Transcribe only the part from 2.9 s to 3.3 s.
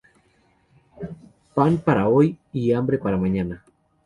para